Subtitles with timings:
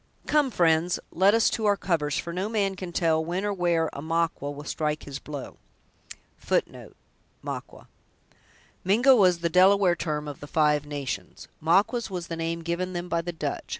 [0.25, 3.87] Come, friends: let us to our covers, for no man can tell when or where
[3.93, 5.57] a Maqua will strike his blow."
[8.83, 11.47] Mingo was the Delaware term of the Five Nations.
[11.61, 13.69] Maquas was the name given them by the Dutch.